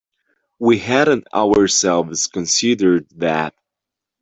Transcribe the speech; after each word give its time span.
We 0.57 0.79
hadn't, 0.79 1.27
ourselves, 1.31 2.25
considered 2.25 3.05
that. 3.17 3.53